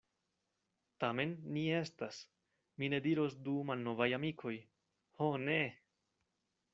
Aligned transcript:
Tamen 1.03 1.35
ni 1.57 1.65
estas, 1.79 2.21
mi 2.83 2.89
ne 2.95 3.01
diros 3.07 3.37
du 3.49 3.53
malnovaj 3.71 4.09
amikoj, 4.19 4.57
ho 5.21 5.29
ne! 5.47 5.63